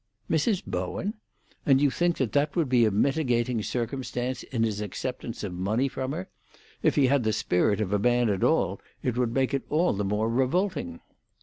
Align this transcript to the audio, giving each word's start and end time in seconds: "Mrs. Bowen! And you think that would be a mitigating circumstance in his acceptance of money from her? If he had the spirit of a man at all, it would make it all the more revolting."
"Mrs. 0.27 0.63
Bowen! 0.65 1.13
And 1.63 1.79
you 1.79 1.91
think 1.91 2.17
that 2.17 2.55
would 2.55 2.67
be 2.67 2.85
a 2.85 2.89
mitigating 2.91 3.61
circumstance 3.61 4.41
in 4.41 4.63
his 4.63 4.81
acceptance 4.81 5.43
of 5.43 5.53
money 5.53 5.87
from 5.87 6.11
her? 6.11 6.27
If 6.81 6.95
he 6.95 7.05
had 7.05 7.23
the 7.23 7.31
spirit 7.31 7.79
of 7.79 7.93
a 7.93 7.99
man 7.99 8.27
at 8.29 8.43
all, 8.43 8.81
it 9.03 9.15
would 9.15 9.31
make 9.31 9.53
it 9.53 9.61
all 9.69 9.93
the 9.93 10.03
more 10.03 10.27
revolting." 10.27 11.01